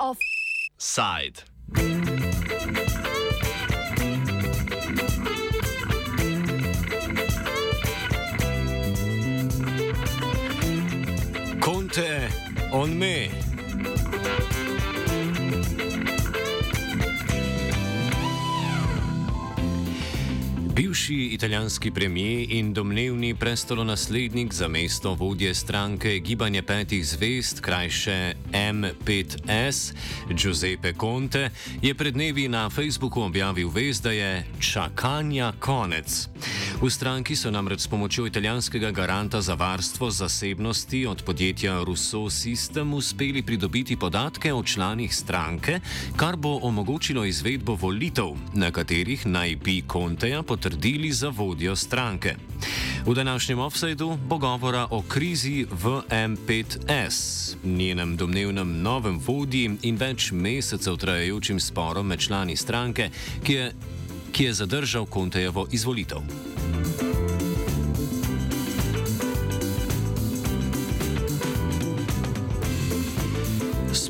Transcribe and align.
Offside. 0.00 1.42
be 20.78 20.87
Bivši 20.98 21.34
italijanski 21.34 21.90
premijer 21.90 22.46
in 22.50 22.72
domnevni 22.72 23.34
prestolonaslednik 23.34 24.54
za 24.54 24.68
mesto 24.68 25.14
vodje 25.14 25.54
stranke 25.54 26.18
Gibanje 26.18 26.62
petih 26.62 27.06
zvest, 27.06 27.60
krajše 27.60 28.34
M5S, 28.52 29.92
Giuseppe 30.30 30.92
Conte, 31.00 31.50
je 31.82 31.94
pred 31.94 32.14
dnevi 32.14 32.48
na 32.48 32.70
Facebooku 32.70 33.22
objavil 33.22 33.68
vest, 33.70 34.02
da 34.02 34.10
je 34.10 34.46
čakanja 34.60 35.52
konec. 35.60 36.28
V 36.82 36.90
stranki 36.90 37.36
so 37.36 37.50
namreč 37.50 37.80
s 37.80 37.86
pomočjo 37.86 38.26
italijanskega 38.26 38.90
garanta 38.90 39.40
za 39.40 39.54
varstvo 39.54 40.10
zasebnosti 40.10 41.06
od 41.06 41.22
podjetja 41.22 41.82
Rousseau 41.84 42.26
System 42.30 42.94
uspeli 42.94 43.42
pridobiti 43.42 43.96
podatke 43.96 44.52
o 44.52 44.62
članih 44.62 45.14
stranke, 45.14 45.80
kar 46.16 46.36
bo 46.36 46.58
omogočilo 46.62 47.24
izvedbo 47.24 47.74
volitev, 47.74 48.34
na 48.54 48.70
katerih 48.70 49.26
naj 49.26 49.56
bi 49.56 49.82
Conteja 49.92 50.42
potrdili 50.42 50.87
za 51.12 51.28
vodjo 51.28 51.76
stranke. 51.76 52.34
V 53.06 53.14
današnjem 53.14 53.58
offsajdu 53.58 54.18
bo 54.28 54.38
govora 54.38 54.86
o 54.90 55.02
krizi 55.02 55.66
v 55.70 56.02
M5S, 56.10 57.54
njenem 57.64 58.16
domnevnem 58.16 58.82
novem 58.82 59.20
vodji 59.26 59.70
in 59.82 59.96
več 59.96 60.30
mesecev 60.32 60.96
trajajočim 60.96 61.60
sporom 61.60 62.06
med 62.06 62.20
člani 62.20 62.56
stranke, 62.56 63.10
ki 63.44 63.52
je, 63.52 63.72
ki 64.32 64.44
je 64.44 64.54
zadržal 64.54 65.06
Contejevo 65.12 65.66
izvolitev. 65.70 66.18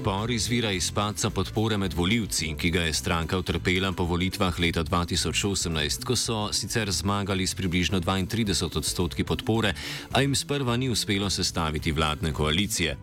Spor 0.09 0.31
izvira 0.31 0.71
iz 0.73 0.91
padca 0.91 1.31
podpore 1.31 1.77
med 1.77 1.93
voljivci, 1.93 2.55
ki 2.59 2.71
ga 2.71 2.81
je 2.81 2.93
stranka 2.93 3.39
utrpela 3.39 3.91
po 3.93 4.05
volitvah 4.05 4.61
leta 4.61 4.85
2018, 4.85 6.05
ko 6.05 6.17
so 6.17 6.49
sicer 6.53 6.91
zmagali 6.91 7.47
s 7.47 7.55
približno 7.55 8.01
32 8.01 8.77
odstotki 8.77 9.25
podpore, 9.25 9.75
a 10.13 10.21
jim 10.21 10.35
sprva 10.35 10.77
ni 10.77 10.89
uspelo 10.89 11.31
sestaviti 11.31 11.93
vladne 11.93 12.33
koalicije. 12.33 12.97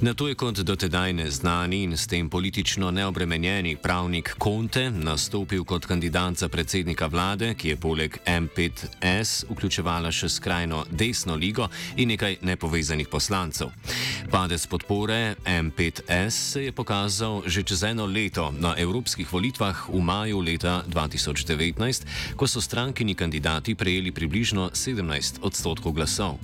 Na 0.00 0.14
to 0.14 0.28
je 0.28 0.34
kot 0.34 0.58
dotedaj 0.58 1.12
neznani 1.12 1.82
in 1.82 1.92
s 1.96 2.06
tem 2.06 2.30
politično 2.30 2.90
neobremenjeni 2.90 3.76
pravnik 3.76 4.34
Conte 4.42 4.90
nastopil 4.90 5.64
kot 5.64 5.86
kandidat 5.86 6.36
za 6.36 6.48
predsednika 6.48 7.06
vlade, 7.06 7.54
ki 7.54 7.68
je 7.68 7.76
poleg 7.76 8.18
M5S 8.26 9.44
vključevala 9.50 10.10
še 10.10 10.28
skrajno 10.28 10.84
desno 10.90 11.36
ligo 11.36 11.68
in 11.96 12.08
nekaj 12.08 12.36
nepovezanih 12.42 13.08
poslancev. 13.08 13.70
Padec 14.30 14.66
podpore 14.66 15.34
M5S 15.46 16.47
se 16.48 16.64
je 16.64 16.72
pokazal 16.72 17.44
že 17.44 17.60
čez 17.60 17.84
eno 17.84 18.08
leto 18.08 18.48
na 18.56 18.72
evropskih 18.72 19.28
volitvah 19.28 19.92
v 19.92 20.00
maju 20.00 20.40
leta 20.40 20.80
2019, 20.88 21.76
ko 22.40 22.44
so 22.48 22.64
strankini 22.64 23.12
kandidati 23.12 23.76
prejeli 23.76 24.08
približno 24.08 24.72
17 24.72 25.44
odstotkov 25.44 25.92
glasov. 25.92 26.40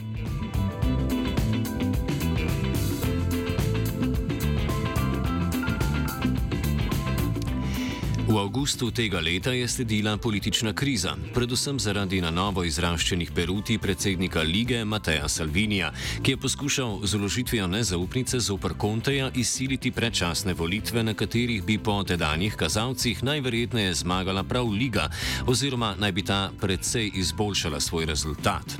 V 8.34 8.38
avgustu 8.38 8.90
tega 8.90 9.20
leta 9.20 9.52
je 9.52 9.68
sledila 9.68 10.16
politična 10.16 10.72
kriza, 10.72 11.14
predvsem 11.34 11.78
zaradi 11.78 12.18
na 12.20 12.32
novo 12.34 12.64
izraščenih 12.66 13.30
peruti 13.30 13.76
predsednika 13.78 14.42
lige 14.42 14.80
Mateja 14.84 15.28
Salvinija, 15.28 15.92
ki 16.22 16.32
je 16.34 16.40
poskušal 16.42 17.06
z 17.06 17.14
uložitvijo 17.14 17.66
nezaupnice 17.66 18.40
zoper 18.40 18.74
Konteja 18.78 19.30
izsiliti 19.34 19.90
predčasne 19.90 20.54
volitve, 20.54 21.02
na 21.02 21.14
katerih 21.14 21.62
bi 21.62 21.78
po 21.78 22.02
tedanjih 22.02 22.56
kazalcih 22.56 23.22
najverjetneje 23.22 23.94
zmagala 23.94 24.42
prav 24.42 24.66
liga, 24.66 25.06
oziroma 25.46 25.94
naj 25.98 26.12
bi 26.12 26.22
ta 26.26 26.50
predvsej 26.60 27.12
izboljšala 27.14 27.80
svoj 27.80 28.06
rezultat. 28.06 28.74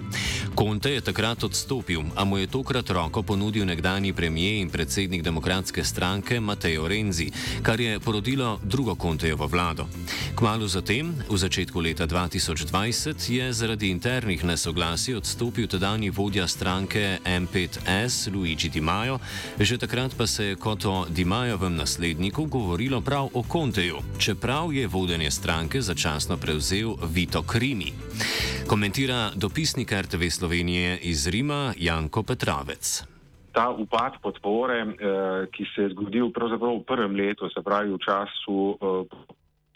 Konte 0.54 0.91
je 0.91 1.00
takrat 1.00 1.42
odstopil, 1.44 2.03
a 2.15 2.25
mu 2.25 2.38
je 2.38 2.47
tokrat 2.47 2.91
roko 2.91 3.22
ponudil 3.22 3.66
nekdani 3.66 4.12
premijer 4.12 4.62
in 4.62 4.70
predsednik 4.70 5.22
demokratske 5.22 5.84
stranke 5.84 6.41
Mateo 6.41 6.88
Renzi, 6.88 7.31
kar 7.62 7.81
je 7.81 7.98
porodilo 8.00 8.60
drugo 8.62 8.94
Kontejevo 8.94 9.47
vlado. 9.47 9.87
Kmalo 10.34 10.69
zatem, 10.69 11.10
v 11.28 11.37
začetku 11.37 11.81
leta 11.81 12.06
2020, 12.06 13.31
je 13.31 13.53
zaradi 13.53 13.91
internih 13.91 14.44
nesoglasij 14.44 15.16
odstopil 15.19 15.66
tedajni 15.66 16.10
vodja 16.10 16.47
stranke 16.48 17.19
M5S 17.25 18.31
Luigi 18.31 18.69
Di 18.69 18.81
Maio, 18.81 19.19
že 19.59 19.78
takrat 19.78 20.14
pa 20.14 20.26
se 20.26 20.44
je 20.44 20.56
kot 20.56 20.84
o 20.84 21.06
Di 21.10 21.25
Maiovem 21.25 21.75
nasledniku 21.76 22.47
govorilo 22.47 23.00
prav 23.00 23.26
o 23.34 23.43
Conteju, 23.43 23.98
čeprav 24.19 24.72
je 24.72 24.87
vodenje 24.87 25.31
stranke 25.31 25.82
začasno 25.82 26.37
prevzel 26.37 26.94
Vito 27.10 27.43
Krimi. 27.43 27.93
Komentira 28.69 29.30
dopisnik 29.36 29.92
RTV 29.92 30.22
Slovenije 30.30 30.98
iz 31.02 31.28
Rima 31.28 31.72
Janko 31.78 32.22
Petravec. 32.22 33.04
Ta 33.52 33.70
upad 33.70 34.12
podpore, 34.22 34.80
eh, 34.80 35.47
ki 35.52 35.64
se 35.75 35.82
je 35.82 35.88
zgodil 35.88 36.32
pravzaprav 36.32 36.76
v 36.80 36.84
prvem 36.84 37.16
letu, 37.16 37.48
se 37.48 37.62
pravi 37.62 37.92
v 37.92 37.98
času 37.98 38.78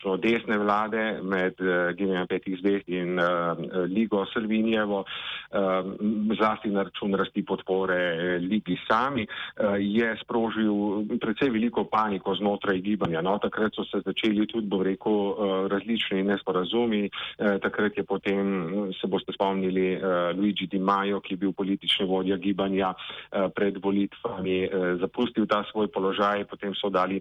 eh, 0.05 0.17
desne 0.23 0.59
vlade 0.59 1.21
med 1.23 1.61
uh, 1.61 1.91
Ginejem 1.97 2.27
petih 2.27 2.59
zvest 2.61 2.89
in 2.89 3.19
uh, 3.19 3.59
Ligo 3.89 4.25
Salvinijevo, 4.33 5.05
uh, 5.05 5.91
zlasti 6.39 6.71
na 6.71 6.83
račun 6.87 7.15
rasti 7.15 7.45
podpore 7.45 7.99
uh, 8.13 8.43
Ligi 8.43 8.79
sami, 8.89 9.27
uh, 9.27 9.77
je 9.79 10.13
sprožil 10.23 11.05
precej 11.21 11.51
veliko 11.51 11.85
paniko 11.85 12.35
znotraj 12.35 12.81
gibanja. 12.81 13.23
No, 13.23 13.39
takrat 13.39 13.75
so 13.75 13.85
se 13.85 14.03
začeli 14.05 14.47
tudi, 14.47 14.69
bom 14.69 14.83
rekel, 14.83 15.13
uh, 15.13 15.67
različni 15.71 16.23
nesporazumi. 16.23 17.09
Uh, 17.09 17.59
takrat 17.63 17.97
je 17.97 18.05
potem, 18.05 18.93
se 19.01 19.07
boste 19.07 19.33
spomnili, 19.33 19.97
uh, 19.97 20.31
Luigi 20.37 20.67
Di 20.67 20.79
Maio, 20.79 21.21
ki 21.21 21.35
je 21.35 21.43
bil 21.45 21.53
politični 21.53 22.07
vodja 22.07 22.37
gibanja 22.37 22.95
uh, 22.95 23.51
pred 23.55 23.83
volitvami, 23.83 24.59
uh, 24.67 24.89
zapustil 25.01 25.47
ta 25.47 25.65
svoj 25.73 25.91
položaj, 25.93 26.45
potem 26.47 26.75
so 26.75 26.91
dali 26.91 27.21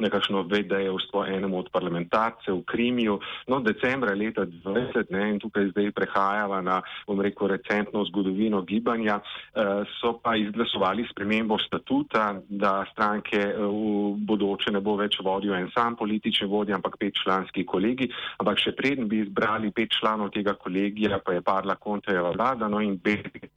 nekakšno 0.00 0.42
vedejevstvo 0.50 1.24
enemu 1.26 1.58
od 1.58 1.70
parlamentarcev 1.72 2.60
v 2.60 2.64
Krimiju. 2.64 3.18
No, 3.48 3.60
decembra 3.60 4.14
leta 4.14 4.46
2020, 4.46 5.10
ne, 5.10 5.24
in 5.34 5.38
tukaj 5.42 5.70
zdaj 5.72 5.90
prehajava 5.96 6.60
na, 6.62 6.80
bom 7.06 7.20
rekel, 7.20 7.48
recentno 7.54 8.04
zgodovino 8.08 8.62
gibanja, 8.62 9.20
eh, 9.20 9.84
so 10.00 10.18
pa 10.22 10.36
izglasovali 10.36 11.06
spremembo 11.10 11.58
statuta, 11.58 12.40
da 12.48 12.84
stranke 12.92 13.38
eh, 13.38 13.58
v 13.58 14.16
bodoče 14.28 14.72
ne 14.72 14.80
bo 14.80 14.96
več 15.00 15.18
vodil 15.24 15.54
en 15.54 15.70
sam 15.74 15.96
politični 15.96 16.48
vodja, 16.48 16.76
ampak 16.78 16.98
petčlanski 17.00 17.66
kolegi, 17.66 18.10
ampak 18.38 18.60
še 18.62 18.74
preden 18.78 19.08
bi 19.08 19.22
izbrali 19.24 19.72
pet 19.74 19.96
članov 19.98 20.32
tega 20.34 20.54
kolegija, 20.54 21.20
pa 21.24 21.36
je 21.36 21.42
parla 21.42 21.78
Kontejeva 21.80 22.32
vlada, 22.34 22.68
no 22.68 22.80
in 22.84 22.98
BPT, 22.98 23.47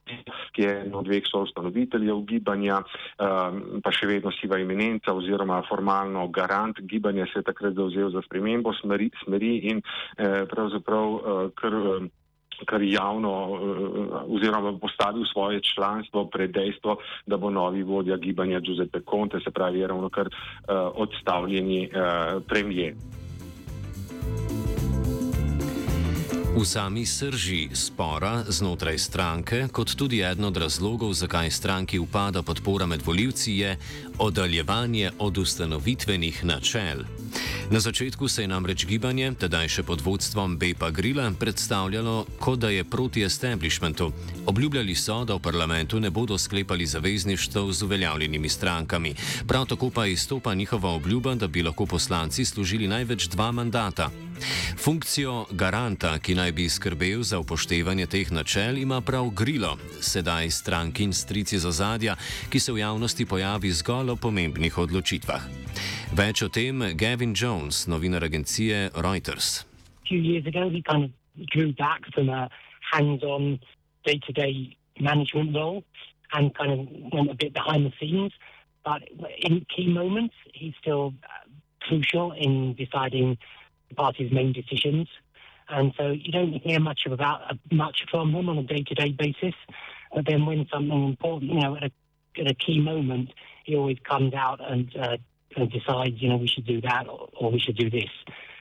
ki 0.52 0.62
je 0.62 0.74
eno 0.86 0.98
od 0.98 1.08
dveh 1.08 1.26
soustanoviteljev 1.26 2.24
gibanja, 2.28 2.80
eh, 2.82 3.60
pa 3.82 3.92
še 3.92 4.06
vedno 4.06 4.32
siva 4.38 4.58
imenenca 4.58 5.14
oziroma 5.14 5.62
formalno 5.68 6.28
garant 6.28 6.80
gibanja 6.80 7.26
se 7.32 7.40
je 7.40 7.48
takrat 7.50 7.74
zauzel 7.74 8.10
za 8.10 8.22
spremembo 8.26 8.72
smeri, 8.80 9.10
smeri 9.24 9.54
in 9.72 9.82
eh, 9.82 10.44
pravzaprav 10.50 11.08
eh, 11.14 11.46
kar. 11.54 11.80
Eh, 11.94 12.10
kar 12.66 12.82
javno 12.82 13.32
uh, 13.50 13.58
oziroma 14.28 14.78
postavil 14.78 15.24
svoje 15.32 15.60
članstvo 15.74 16.26
pred 16.26 16.50
dejstvo, 16.50 16.96
da 17.26 17.36
bo 17.36 17.50
novi 17.50 17.82
vodja 17.82 18.16
gibanja 18.16 18.60
Giuseppe 18.60 19.00
Conte, 19.10 19.40
se 19.44 19.50
pravi 19.50 19.86
ravno 19.86 20.08
kar 20.08 20.26
uh, 20.26 20.74
odstavljeni 20.94 21.88
uh, 21.88 22.42
premijer. 22.48 22.94
V 26.52 26.68
sami 26.68 27.06
srži 27.08 27.72
spora 27.72 28.44
znotraj 28.44 28.98
stranke, 28.98 29.72
kot 29.72 29.96
tudi 29.96 30.20
eden 30.20 30.44
od 30.44 30.56
razlogov, 30.56 31.16
zakaj 31.16 31.50
stranki 31.50 31.98
upada 31.98 32.42
podpora 32.42 32.86
med 32.86 33.00
voljivci, 33.00 33.52
je 33.52 33.76
oddaljevanje 34.18 35.10
od 35.18 35.38
ustanovitvenih 35.38 36.44
načel. 36.44 37.08
Na 37.70 37.80
začetku 37.80 38.28
se 38.28 38.42
je 38.42 38.48
namreč 38.48 38.84
gibanje, 38.86 39.32
tedaj 39.32 39.68
še 39.68 39.82
pod 39.82 40.04
vodstvom 40.04 40.58
Bepa 40.60 40.90
Grila, 40.90 41.30
predstavljalo, 41.40 42.26
kot 42.36 42.58
da 42.58 42.68
je 42.68 42.84
proti 42.84 43.24
establishmentu. 43.24 44.12
Obljubljali 44.46 44.94
so, 44.94 45.24
da 45.24 45.34
v 45.34 45.40
parlamentu 45.40 46.00
ne 46.00 46.10
bodo 46.10 46.38
sklepali 46.38 46.86
zavezništv 46.86 47.70
z 47.72 47.82
uveljavljenimi 47.82 48.48
strankami. 48.48 49.14
Prav 49.48 49.66
tako 49.72 49.90
pa 49.90 50.06
izstopa 50.06 50.54
njihova 50.54 50.92
obljuba, 51.00 51.34
da 51.34 51.48
bi 51.48 51.62
lahko 51.62 51.86
poslanci 51.86 52.44
služili 52.44 52.88
največ 52.88 53.32
dva 53.32 53.52
mandata. 53.52 54.10
Funkcijo 54.76 55.46
garanta, 55.50 56.18
ki 56.18 56.34
naj 56.34 56.52
bi 56.52 56.68
skrbel 56.68 57.22
za 57.22 57.38
upoštevanje 57.38 58.06
teh 58.06 58.32
načel, 58.32 58.78
ima 58.78 59.00
prav 59.00 59.30
Grilo, 59.30 59.76
sedaj 60.00 60.50
strankin 60.50 61.12
strici 61.12 61.58
za 61.58 61.70
zadja, 61.70 62.16
ki 62.50 62.60
se 62.60 62.72
v 62.72 62.82
javnosti 62.82 63.26
pojavi 63.26 63.72
zgolj 63.72 64.10
o 64.10 64.16
pomembnih 64.16 64.78
odločitvah. 64.78 65.42
Več 66.12 66.42
o 66.42 66.48
tem 66.48 66.82
Gavin 66.94 67.34
Jones, 67.36 67.86
novinar 67.86 68.24
agencije 68.24 68.90
Reuters. 68.94 69.64
hands-on 72.92 73.58
day-to-day 74.04 74.76
management 75.00 75.54
role 75.54 75.82
and 76.32 76.54
kind 76.54 76.72
of 76.72 76.80
went 77.12 77.30
a 77.30 77.34
bit 77.34 77.52
behind 77.52 77.86
the 77.86 77.92
scenes. 77.98 78.32
But 78.84 79.02
in 79.38 79.64
key 79.74 79.86
moments, 79.88 80.34
he's 80.52 80.74
still 80.80 81.14
uh, 81.24 81.48
crucial 81.80 82.32
in 82.32 82.74
deciding 82.74 83.38
the 83.92 84.02
party's 84.02 84.32
main 84.32 84.52
decisions. 84.52 85.08
And 85.68 85.92
so 85.96 86.10
you 86.10 86.32
don't 86.32 86.52
hear 86.52 86.80
much 86.80 87.00
of 87.06 87.12
about 87.12 87.42
uh, 87.50 87.54
much 87.70 88.04
from 88.10 88.34
him 88.34 88.48
on 88.48 88.58
a 88.58 88.62
day-to-day 88.62 89.12
basis. 89.12 89.54
But 90.14 90.26
then 90.26 90.44
when 90.44 90.66
something 90.72 91.04
important, 91.08 91.52
you 91.52 91.60
know, 91.60 91.76
at 91.76 91.84
a, 91.84 92.40
at 92.40 92.50
a 92.50 92.54
key 92.54 92.80
moment, 92.80 93.30
he 93.64 93.76
always 93.76 93.98
comes 94.04 94.34
out 94.34 94.60
and, 94.60 94.94
uh, 94.96 95.16
and 95.56 95.70
decides, 95.70 96.20
you 96.20 96.28
know, 96.28 96.36
we 96.36 96.46
should 96.46 96.66
do 96.66 96.80
that 96.82 97.08
or, 97.08 97.28
or, 97.38 97.50
we 97.50 97.58
should 97.58 97.76
do 97.76 97.88
this. 97.88 98.10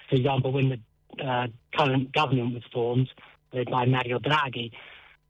For 0.10 0.16
example, 0.16 0.52
when 0.52 0.70
the 0.70 1.26
uh, 1.26 1.48
current 1.76 2.12
government 2.14 2.54
was 2.54 2.64
formed, 2.72 3.10
led 3.54 3.70
by 3.70 3.86
Mario 3.86 4.20
Draghi, 4.20 4.72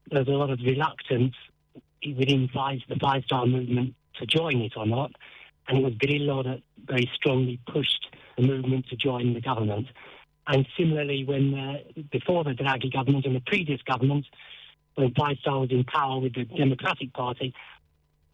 there 0.10 0.20
was 0.20 0.28
a 0.28 0.32
lot 0.32 0.50
of 0.50 0.60
reluctance 0.60 1.36
within 2.06 2.50
five, 2.54 2.80
the 2.90 2.98
Five 2.98 3.24
Star 3.26 3.46
Movement 3.46 3.96
to 4.20 4.26
join 4.26 4.62
it 4.62 4.74
or 4.76 4.86
not. 4.86 5.12
And 5.68 5.78
it 5.80 5.84
was 5.84 5.94
Grillo 5.96 6.44
that 6.44 6.62
very 6.86 7.10
strongly 7.16 7.60
pushed 7.72 8.08
the 8.38 8.44
movement 8.44 8.88
to 8.90 8.96
join 8.96 9.34
the 9.34 9.42
government. 9.42 9.88
And 10.48 10.66
similarly, 10.78 11.24
when 11.24 11.54
uh, 11.54 12.02
before 12.12 12.44
the 12.44 12.52
Draghi 12.52 12.92
government 12.92 13.26
and 13.26 13.36
the 13.36 13.44
previous 13.46 13.82
government, 13.84 14.26
when 14.96 15.14
Five 15.14 15.38
was 15.46 15.70
in 15.72 15.84
power 15.84 16.20
with 16.20 16.34
the 16.34 16.46
Democratic 16.46 17.14
Party, 17.14 17.54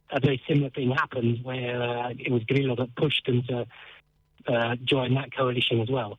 a 0.09 0.19
very 0.19 0.41
similar 0.47 0.69
thing 0.69 0.91
happened 0.91 1.39
where 1.44 1.81
uh, 1.81 2.09
it 2.09 2.31
was 2.31 2.44
Grillo 2.45 2.75
that 2.75 2.95
pushed 2.95 3.25
them 3.25 3.44
to 3.49 3.67
uh, 4.47 4.75
join 4.83 5.13
that 5.15 5.35
coalition 5.35 5.81
as 5.81 5.89
well. 5.89 6.17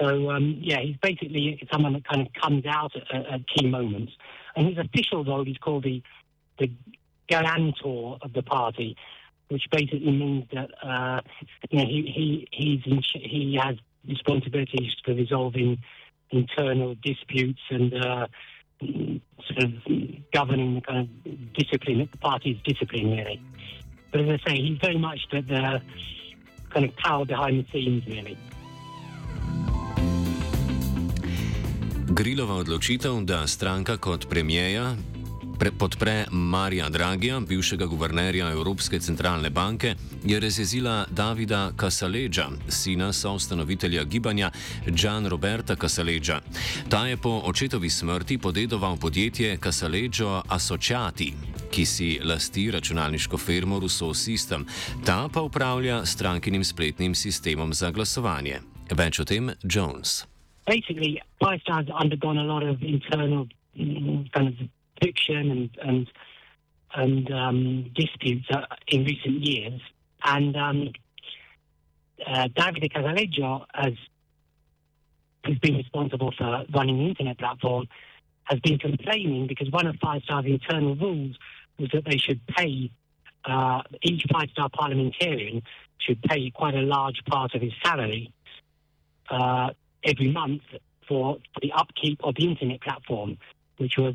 So 0.00 0.30
um, 0.30 0.58
yeah, 0.60 0.80
he's 0.80 0.96
basically 0.96 1.62
someone 1.70 1.92
that 1.92 2.08
kind 2.08 2.26
of 2.26 2.32
comes 2.32 2.64
out 2.66 2.92
at, 2.96 3.26
at, 3.26 3.40
key 3.46 3.68
moments. 3.68 4.12
And 4.56 4.68
his 4.68 4.78
official 4.78 5.24
role 5.24 5.46
is 5.46 5.58
called 5.58 5.84
the 5.84 6.02
the 6.58 6.70
guarantor 7.28 8.18
of 8.22 8.32
the 8.32 8.42
party, 8.42 8.96
which 9.52 9.64
basically 9.70 10.10
means 10.10 10.44
that 10.52 10.70
uh, 10.82 11.20
you 11.70 11.78
know 11.78 11.84
he 11.84 12.00
he 12.16 12.48
he's 12.50 12.82
in, 12.86 13.02
he 13.12 13.58
has 13.62 13.76
responsibilities 14.08 14.92
for 15.04 15.14
resolving 15.14 15.78
internal 16.30 16.96
disputes 17.02 17.60
and 17.70 17.94
uh, 17.94 18.26
sort 18.80 19.64
of 19.64 19.70
governing 20.32 20.74
the 20.76 20.80
kind 20.80 21.08
of 21.08 21.52
discipline, 21.52 22.08
the 22.10 22.18
party's 22.18 22.56
discipline, 22.64 23.10
really. 23.10 23.40
But 24.10 24.22
as 24.22 24.40
I 24.40 24.50
say, 24.50 24.56
he's 24.56 24.78
very 24.78 24.98
much 24.98 25.20
the, 25.30 25.42
the 25.42 25.80
kind 26.70 26.86
of 26.86 26.96
power 26.96 27.24
behind 27.24 27.64
the 27.64 27.66
scenes, 27.72 28.06
really. 28.06 28.36
Grilova 32.08 32.54
odločitev, 32.54 33.24
da 33.24 33.46
stranka 33.46 33.96
kot 33.96 34.28
premijeja 34.28 34.96
podpre 35.70 36.24
Marija 36.30 36.88
Dragija, 36.88 37.40
bivšega 37.40 37.86
guvernerja 37.86 38.50
Evropske 38.50 38.98
centralne 38.98 39.50
banke, 39.50 39.94
je 40.24 40.40
razjezila 40.40 41.04
Davida 41.10 41.72
Kasaleđa, 41.76 42.46
sina 42.68 43.12
soustanovitelja 43.12 44.04
gibanja 44.04 44.50
Gian 44.86 45.26
Roberta 45.26 45.76
Kasaleđa. 45.76 46.40
Ta 46.88 47.06
je 47.06 47.16
po 47.16 47.40
očetovi 47.44 47.90
smrti 47.90 48.38
podedoval 48.38 48.96
podjetje 48.96 49.56
Kasaleđo 49.56 50.42
Associati, 50.48 51.32
ki 51.70 51.84
si 51.84 52.20
lasti 52.24 52.70
računalniško 52.70 53.38
firmo 53.38 53.78
Rousseau 53.78 54.10
System, 54.10 54.64
ta 55.04 55.28
pa 55.34 55.40
upravlja 55.40 56.06
strankinim 56.06 56.64
spletnim 56.64 57.14
sistemom 57.14 57.74
za 57.74 57.90
glasovanje. 57.90 58.60
Več 58.90 59.20
o 59.20 59.24
tem 59.24 59.50
Jones. 59.62 60.32
basically, 60.66 61.20
Five 61.42 61.60
Stars 61.62 61.88
undergone 62.00 62.38
a 62.38 62.44
lot 62.44 62.62
of 62.62 62.82
internal 62.82 63.46
mm, 63.76 64.30
kind 64.32 64.48
of 64.48 64.54
friction 65.02 65.50
and 65.50 65.70
and 65.82 66.06
and 66.94 67.30
um, 67.32 67.90
disputes 67.94 68.46
uh, 68.50 68.66
in 68.88 69.04
recent 69.04 69.40
years, 69.40 69.80
and 70.24 70.56
um, 70.56 70.92
uh, 72.26 72.48
Davide 72.48 72.92
Casaleggio 72.92 73.64
has 73.74 73.94
who's 75.44 75.58
been 75.58 75.76
responsible 75.76 76.32
for 76.36 76.64
running 76.72 76.98
the 76.98 77.08
internet 77.08 77.38
platform, 77.38 77.86
has 78.44 78.60
been 78.60 78.78
complaining 78.78 79.46
because 79.46 79.70
one 79.70 79.86
of 79.86 79.96
Five 79.96 80.22
Star's 80.24 80.46
internal 80.46 80.94
rules 80.94 81.36
was 81.78 81.90
that 81.92 82.04
they 82.04 82.18
should 82.18 82.46
pay 82.46 82.90
uh, 83.44 83.82
each 84.02 84.24
Five 84.32 84.50
Star 84.50 84.68
parliamentarian 84.68 85.62
should 85.98 86.22
pay 86.22 86.50
quite 86.50 86.74
a 86.74 86.82
large 86.82 87.22
part 87.28 87.54
of 87.54 87.62
his 87.62 87.72
salary 87.84 88.32
uh, 89.30 89.70
every 90.04 90.30
month 90.30 90.62
for 91.08 91.38
the 91.60 91.72
upkeep 91.72 92.20
of 92.22 92.34
the 92.36 92.44
internet 92.46 92.80
platform, 92.80 93.38
which 93.78 93.94
was 93.98 94.14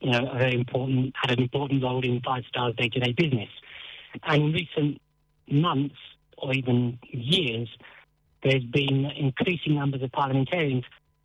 you 0.00 0.10
know, 0.10 0.30
a 0.30 0.38
very 0.38 0.54
important, 0.54 1.14
had 1.20 1.30
an 1.30 1.42
important 1.42 1.82
role 1.82 2.04
in 2.04 2.20
Five 2.20 2.44
Star's 2.48 2.74
day-to-day 2.76 3.12
business. 3.12 3.48
And 4.24 4.42
in 4.44 4.52
recent 4.52 5.00
months 5.50 5.96
or 6.36 6.52
even 6.52 6.98
years, 7.10 7.68
there's 8.42 8.64
been 8.64 9.06
increasing 9.16 9.74
numbers 9.74 10.02
of 10.02 10.12
parliamentarians 10.12 10.84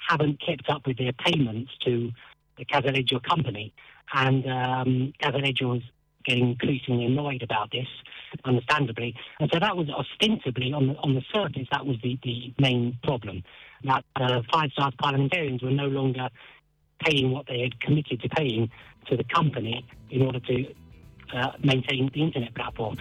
haven't 0.09 0.41
kept 0.41 0.69
up 0.69 0.85
with 0.87 0.97
their 0.97 1.13
payments 1.13 1.71
to 1.85 2.11
the 2.57 2.65
Casaleggio 2.65 3.21
company. 3.23 3.73
And 4.13 4.45
um, 4.45 5.13
Casaleggio 5.21 5.69
was 5.69 5.81
getting 6.25 6.51
increasingly 6.51 7.05
annoyed 7.05 7.43
about 7.43 7.71
this, 7.71 7.87
understandably. 8.45 9.15
And 9.39 9.49
so 9.53 9.59
that 9.59 9.75
was 9.75 9.87
ostensibly, 9.89 10.73
on 10.73 10.87
the, 10.87 10.95
on 10.95 11.13
the 11.13 11.21
surface, 11.33 11.67
that 11.71 11.85
was 11.85 11.97
the, 12.01 12.17
the 12.23 12.53
main 12.59 12.97
problem 13.03 13.43
that 13.83 14.05
uh, 14.15 14.41
five 14.51 14.71
star 14.71 14.91
parliamentarians 14.97 15.61
were 15.61 15.71
no 15.71 15.87
longer 15.87 16.29
paying 17.05 17.31
what 17.35 17.45
they 17.45 17.59
had 17.65 17.73
committed 17.85 18.21
to 18.21 18.29
paying 18.29 18.69
to 19.09 19.15
the 19.15 19.27
company 19.35 19.85
in 20.09 20.21
order 20.21 20.39
to 20.39 20.55
uh, 21.33 21.51
maintain 21.63 22.09
the 22.13 22.21
internet 22.27 22.53
platform. 22.53 22.97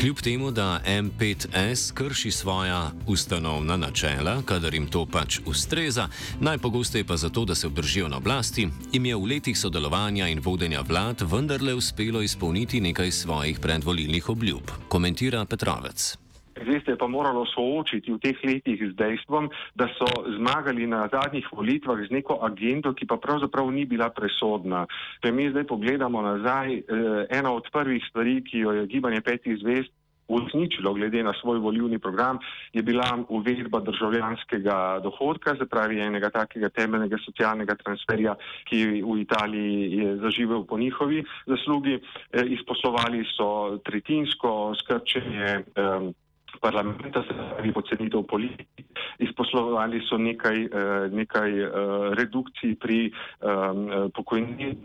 Kljub 0.00 0.20
temu, 0.20 0.50
da 0.50 0.80
M5S 0.86 1.94
krši 1.94 2.30
svoja 2.30 2.90
ustanovna 3.06 3.76
načela, 3.76 4.42
kadar 4.46 4.74
jim 4.74 4.86
to 4.86 5.06
pač 5.06 5.40
ustreza, 5.46 6.08
najpogosteje 6.40 7.04
pa 7.04 7.16
zato, 7.16 7.44
da 7.44 7.54
se 7.54 7.66
obdržijo 7.66 8.08
na 8.08 8.16
oblasti, 8.16 8.68
jim 8.92 9.06
je 9.06 9.16
v 9.16 9.24
letih 9.24 9.58
sodelovanja 9.58 10.28
in 10.28 10.40
vodenja 10.44 10.84
vlad 10.88 11.22
vendarle 11.32 11.74
uspelo 11.74 12.22
izpolniti 12.22 12.80
nekaj 12.80 13.10
svojih 13.10 13.58
predvolilnih 13.60 14.28
obljub, 14.28 14.70
komentira 14.88 15.44
Petrovec. 15.44 16.27
Zdaj 16.62 16.80
se 16.84 16.90
je 16.90 16.98
pa 16.98 17.06
moralo 17.06 17.46
soočiti 17.46 18.12
v 18.12 18.18
teh 18.18 18.38
letih 18.44 18.78
z 18.90 18.94
dejstvom, 18.96 19.50
da 19.74 19.88
so 19.98 20.08
zmagali 20.36 20.86
na 20.86 21.08
zadnjih 21.12 21.46
volitvah 21.52 22.02
z 22.08 22.10
neko 22.10 22.38
agendo, 22.42 22.94
ki 22.94 23.06
pa 23.06 23.16
pravzaprav 23.16 23.70
ni 23.70 23.84
bila 23.86 24.10
presodna. 24.10 24.86
Če 25.22 25.32
mi 25.32 25.50
zdaj 25.50 25.64
pogledamo 25.64 26.22
nazaj, 26.22 26.68
eh, 26.74 26.82
ena 27.30 27.52
od 27.52 27.70
prvih 27.72 28.02
stvari, 28.10 28.42
ki 28.44 28.58
jo 28.58 28.72
je 28.72 28.86
gibanje 28.86 29.20
petih 29.20 29.58
zvest 29.58 29.92
uresničilo 30.28 30.94
glede 30.94 31.22
na 31.22 31.32
svoj 31.40 31.58
volivni 31.58 31.98
program, 31.98 32.38
je 32.72 32.82
bila 32.82 33.24
uvedba 33.28 33.80
državljanskega 33.80 35.00
dohodka, 35.02 35.56
se 35.56 35.66
pravi 35.66 36.00
enega 36.00 36.30
takega 36.30 36.68
temeljnega 36.68 37.16
socialnega 37.24 37.74
transferja, 37.74 38.36
ki 38.68 39.02
v 39.02 39.18
Italiji 39.20 39.98
je 39.98 40.16
zaživel 40.16 40.64
po 40.64 40.78
njihovi 40.78 41.24
zaslugi. 41.46 41.98
Eh, 42.32 42.44
izposlovali 42.46 43.24
so 43.36 43.78
tretjinsko 43.84 44.74
skrčenje. 44.74 45.64
Um, 45.76 46.14
parlamenta 46.60 47.22
se 47.22 47.34
pravi 47.34 47.72
pocenitev 47.72 48.22
politiki. 48.22 48.84
Izposlovali 49.18 50.00
so 50.08 50.18
nekaj, 50.18 50.58
eh, 50.64 51.08
nekaj 51.10 51.50
eh, 51.60 51.70
redukcij 52.18 52.74
pri 52.80 52.98
ehm, 53.08 54.10
pokojnin, 54.14 54.78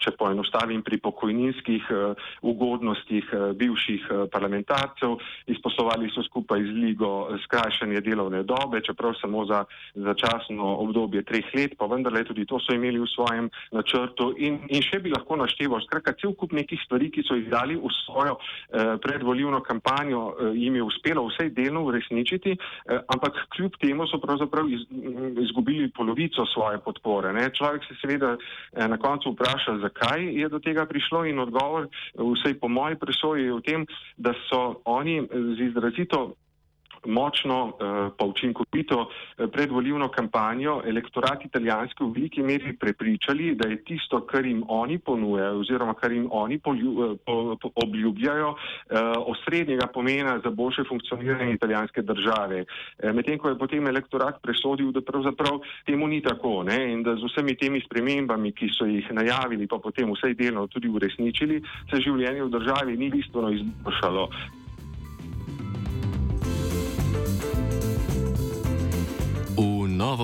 če 0.00 0.14
poenostavim, 0.18 0.82
pri 0.82 0.98
pokojninskih 0.98 1.90
eh, 1.90 2.28
ugodnostih 2.42 3.30
bivših 3.54 4.28
parlamentarcev. 4.32 5.16
Izposlovali 5.46 6.10
so 6.14 6.24
skupaj 6.26 6.64
z 6.64 6.72
Ligo 6.74 7.28
skrajšanje 7.44 8.00
delovne 8.04 8.42
dobe, 8.42 8.82
čeprav 8.84 9.14
samo 9.20 9.44
za 9.46 9.64
začasno 9.94 10.76
obdobje 10.84 11.22
treh 11.22 11.46
let, 11.54 11.76
pa 11.78 11.86
vendarle 11.86 12.24
tudi 12.24 12.46
to 12.46 12.58
so 12.60 12.74
imeli 12.74 13.00
v 13.00 13.08
svojem 13.08 13.50
načrtu 13.72 14.32
in, 14.36 14.60
in 14.68 14.82
še 14.82 15.00
bi 15.04 15.12
lahko 15.12 15.36
našteval. 15.40 15.82
Skratka, 15.86 16.16
cel 16.20 16.34
kup 16.34 16.52
nekih 16.52 16.80
stvari, 16.84 17.10
ki 17.12 17.24
so 17.24 17.38
jih 17.38 17.48
dali 17.52 17.76
v 17.76 17.90
svojo 18.04 18.38
predvoljivno 19.04 19.60
kampanjo, 19.64 20.52
jim 20.54 20.76
je 20.76 20.82
uspelo 20.82 21.03
uspelo 21.04 21.28
vsej 21.28 21.50
delno 21.50 21.84
uresničiti, 21.84 22.50
eh, 22.52 23.00
ampak 23.08 23.32
kljub 23.56 23.72
temu 23.80 24.06
so 24.06 24.18
pravzaprav 24.18 24.68
iz, 24.68 24.80
izgubili 25.44 25.90
polovico 25.90 26.46
svoje 26.46 26.78
podpore. 26.78 27.32
Ne. 27.32 27.50
Človek 27.50 27.84
se 27.84 27.94
seveda 28.00 28.36
eh, 28.36 28.88
na 28.88 28.96
koncu 28.96 29.32
vpraša, 29.32 29.78
zakaj 29.78 30.24
je 30.40 30.48
do 30.48 30.58
tega 30.58 30.86
prišlo 30.86 31.24
in 31.24 31.38
odgovor, 31.38 31.88
vsej 32.14 32.58
po 32.60 32.68
moji 32.68 32.96
presoji, 32.96 33.44
je 33.44 33.52
v 33.52 33.60
tem, 33.60 33.86
da 34.16 34.32
so 34.48 34.80
oni 34.84 35.28
z 35.30 35.60
izrazito 35.60 36.34
močno 37.06 37.64
uh, 37.64 37.72
pa 38.18 38.24
učinkovito 38.24 39.00
uh, 39.00 39.50
predvolivno 39.52 40.08
kampanjo 40.08 40.82
elektorat 40.86 41.44
italijanski 41.44 42.04
v 42.04 42.12
veliki 42.14 42.42
meri 42.42 42.76
prepričali, 42.76 43.54
da 43.54 43.68
je 43.68 43.84
tisto, 43.84 44.20
kar 44.26 44.46
jim 44.46 44.64
oni 44.68 44.98
ponujajo 44.98 45.60
oziroma 45.60 45.94
kar 45.94 46.12
jim 46.12 46.28
oni 46.30 46.58
polju, 46.58 47.18
po, 47.26 47.56
po, 47.60 47.70
obljubljajo, 47.74 48.54
osrednjega 49.26 49.86
pomena 49.86 50.40
za 50.44 50.50
boljše 50.50 50.84
funkcioniranje 50.88 51.52
italijanske 51.54 52.02
države. 52.02 52.64
Medtem 53.14 53.38
ko 53.38 53.48
je 53.48 53.58
potem 53.58 53.86
elektorat 53.86 54.42
presodil, 54.42 54.92
da 54.92 55.00
pravzaprav 55.00 55.60
temu 55.86 56.08
ni 56.08 56.22
tako 56.22 56.62
ne? 56.62 56.92
in 56.92 57.02
da 57.02 57.16
z 57.16 57.24
vsemi 57.24 57.56
temi 57.56 57.80
spremembami, 57.80 58.52
ki 58.52 58.68
so 58.78 58.86
jih 58.86 59.12
najavili, 59.12 59.66
pa 59.66 59.78
potem 59.78 60.12
vsej 60.12 60.34
delno 60.34 60.66
tudi 60.66 60.88
uresničili, 60.88 61.62
se 61.90 62.00
življenje 62.00 62.44
v 62.44 62.52
državi 62.58 62.96
ni 62.96 63.10
bistveno 63.10 63.50
izboljšalo. 63.50 64.28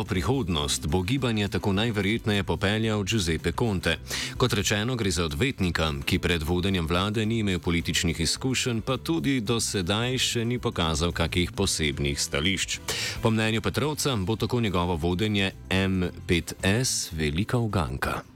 Novo 0.00 0.08
prihodnost 0.08 0.86
bo 0.86 1.02
gibanje 1.02 1.48
tako 1.48 1.72
najverjetneje 1.72 2.44
popeljal 2.44 3.04
Giuseppe 3.04 3.52
Conte. 3.52 3.98
Kot 4.36 4.52
rečeno, 4.52 4.96
gre 4.96 5.10
za 5.10 5.24
odvetnika, 5.24 5.92
ki 6.04 6.18
pred 6.18 6.42
vodenjem 6.42 6.86
vlade 6.86 7.26
ni 7.26 7.38
imel 7.38 7.58
političnih 7.58 8.20
izkušenj, 8.20 8.80
pa 8.80 8.96
tudi 8.96 9.40
do 9.40 9.60
sedaj 9.60 10.18
še 10.18 10.44
ni 10.44 10.58
pokazal 10.58 11.12
kakih 11.12 11.52
posebnih 11.52 12.20
stališč. 12.20 12.80
Po 13.22 13.30
mnenju 13.30 13.60
Petrovca 13.60 14.16
bo 14.16 14.36
tako 14.36 14.60
njegovo 14.60 14.96
vodenje 14.96 15.52
M5S 15.68 17.12
velika 17.12 17.58
uganka. 17.58 18.29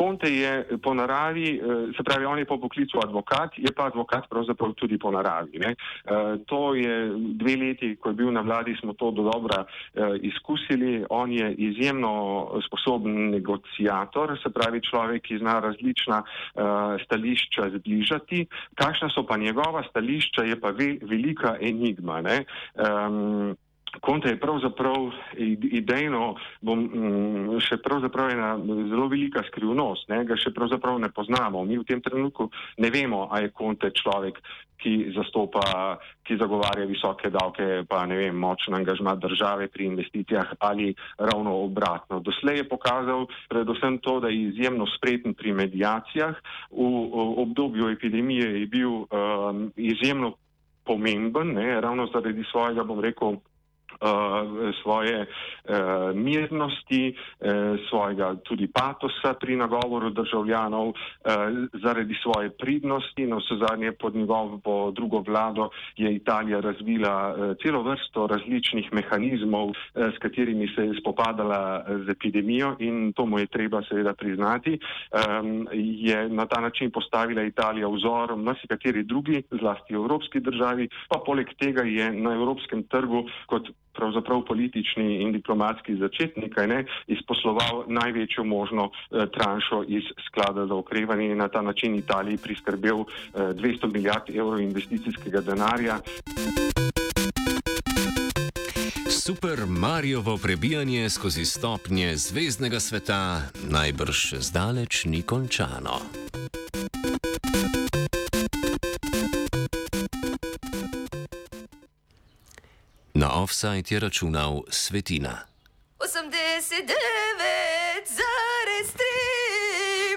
Konte 0.00 0.32
je 0.32 0.80
po 0.82 0.94
naravi, 0.94 1.60
eh, 1.60 1.92
se 1.96 2.02
pravi, 2.02 2.24
on 2.24 2.38
je 2.38 2.44
po 2.44 2.56
poklicu 2.56 2.98
advokat, 3.04 3.52
je 3.56 3.68
pa 3.76 3.84
advokat 3.84 4.24
pravzaprav 4.30 4.72
tudi 4.72 4.98
po 4.98 5.10
naravi. 5.10 5.58
Ne. 5.58 5.74
Eh, 5.76 6.38
to 6.46 6.74
je 6.74 7.12
dve 7.36 7.56
leti, 7.56 7.96
ko 8.00 8.08
je 8.08 8.14
bil 8.14 8.32
na 8.32 8.40
vladi, 8.40 8.76
smo 8.80 8.92
to 8.96 9.10
do 9.10 9.28
dobra 9.28 9.64
eh, 9.64 10.16
izkusili. 10.22 11.04
On 11.10 11.32
je 11.32 11.52
izjemno 11.52 12.12
sposoben 12.66 13.30
negocijator, 13.30 14.38
se 14.42 14.48
pravi, 14.50 14.80
človek, 14.80 15.22
ki 15.22 15.38
zna 15.38 15.60
različna 15.60 16.22
stališča 17.04 17.70
zbližati. 17.76 18.46
Kakšna 18.74 19.08
so 19.12 19.26
pa 19.26 19.36
njegova 19.36 19.82
stališča, 19.90 20.44
je 20.44 20.60
pa 20.60 20.70
velika 21.02 21.56
enigma. 21.60 22.20
Ne. 22.20 22.44
Konte 23.98 24.28
je 24.30 24.38
pravzaprav 24.40 25.10
idejno, 25.72 26.34
bom 26.62 26.78
mm, 26.78 27.58
še 27.66 27.80
pravzaprav 27.82 28.30
ena 28.30 28.52
zelo 28.62 29.08
velika 29.10 29.42
skrivnost, 29.48 30.06
ne, 30.12 30.22
ga 30.28 30.38
še 30.38 30.54
pravzaprav 30.54 31.00
ne 31.02 31.10
poznamo. 31.10 31.64
Mi 31.66 31.78
v 31.80 31.86
tem 31.88 32.02
trenutku 32.04 32.46
ne 32.78 32.90
vemo, 32.94 33.26
a 33.26 33.42
je 33.42 33.50
Konte 33.50 33.90
človek, 33.90 34.38
ki 34.80 35.12
zastopa, 35.12 35.98
ki 36.24 36.38
zagovarja 36.40 36.86
visoke 36.88 37.28
davke, 37.34 37.82
pa 37.88 38.04
ne 38.08 38.16
vem, 38.16 38.36
močen 38.40 38.78
angažma 38.78 39.12
države 39.20 39.68
pri 39.68 39.90
investicijah 39.90 40.54
ali 40.64 40.94
ravno 41.18 41.58
obratno. 41.66 42.20
Doslej 42.24 42.62
je 42.62 42.68
pokazal 42.70 43.26
predvsem 43.50 43.98
to, 44.00 44.20
da 44.24 44.30
je 44.32 44.48
izjemno 44.48 44.86
spreten 44.96 45.34
pri 45.34 45.52
medijacijah. 45.52 46.38
V, 46.70 46.86
v 47.10 47.26
obdobju 47.44 47.90
epidemije 47.92 48.60
je 48.60 48.66
bil 48.66 49.04
um, 49.04 49.68
izjemno 49.76 50.34
pomemben, 50.84 51.52
ne, 51.54 51.80
ravno 51.80 52.08
zaradi 52.08 52.44
svojega, 52.50 52.84
bom 52.84 53.00
rekel, 53.04 53.36
svoje 54.82 55.26
uh, 55.26 56.16
mirnosti, 56.16 57.14
uh, 57.14 57.46
svojega 57.88 58.34
tudi 58.44 58.66
patosa 58.66 59.34
pri 59.40 59.56
nagovoru 59.56 60.10
državljanov, 60.10 60.88
uh, 60.88 60.94
zaradi 61.82 62.14
svoje 62.22 62.50
pridnosti. 62.50 63.26
Na 63.26 63.36
vse 63.36 63.54
zadnje 63.68 63.92
pod 63.92 64.14
njegovo 64.14 64.90
drugo 64.90 65.22
vlado 65.26 65.70
je 65.96 66.14
Italija 66.14 66.60
razvila 66.60 67.34
uh, 67.34 67.56
celo 67.62 67.82
vrsto 67.82 68.26
različnih 68.26 68.92
mehanizmov, 68.92 69.68
uh, 69.68 69.74
s 69.94 70.18
katerimi 70.18 70.68
se 70.76 70.82
je 70.86 70.94
spopadala 71.00 71.84
z 72.06 72.10
epidemijo 72.10 72.76
in 72.78 73.12
to 73.12 73.26
mu 73.26 73.38
je 73.38 73.46
treba 73.46 73.82
seveda 73.82 74.14
priznati. 74.14 74.78
Um, 75.12 75.68
je 75.72 76.28
na 76.28 76.46
ta 76.46 76.60
način 76.60 76.90
postavila 76.90 77.42
Italija 77.42 77.88
vzor 77.88 78.36
marsikateri 78.36 79.02
drugi, 79.02 79.42
zlasti 79.50 79.94
evropski 79.94 80.40
državi, 80.40 80.88
pa 81.08 81.20
poleg 81.26 81.46
tega 81.58 81.82
je 81.82 82.12
na 82.12 82.32
evropskem 82.34 82.82
trgu 82.82 83.24
kot 83.46 83.68
pravzaprav 83.92 84.42
politični 84.48 85.22
in 85.22 85.32
diplomatski 85.32 85.96
začetnik, 85.96 86.56
ne, 86.56 86.84
izposloval 87.06 87.84
največjo 87.86 88.44
možno 88.44 88.90
eh, 88.90 89.26
tranšo 89.26 89.84
iz 89.88 90.02
sklada 90.26 90.66
za 90.66 90.74
okrevanje 90.74 91.30
in 91.30 91.38
na 91.38 91.48
ta 91.48 91.62
način 91.62 91.94
Italiji 91.94 92.36
priskrbel 92.36 93.00
eh, 93.00 93.06
200 93.34 93.92
milijard 93.92 94.30
evrov 94.30 94.60
investicijskega 94.60 95.40
denarja. 95.40 95.98
Super 99.10 99.58
Mariovo 99.68 100.38
prebijanje 100.42 101.10
skozi 101.10 101.44
stopnje 101.44 102.16
zvezdnega 102.16 102.80
sveta 102.80 103.42
najbrž 103.70 104.34
zdaleč 104.34 105.04
ni 105.04 105.22
končano. 105.22 106.00
Offside 113.50 113.90
je 113.90 114.00
računal 114.00 114.62
Svetina. 114.68 115.46
89,3 115.98 116.86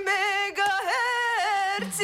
MHz. 0.06 2.00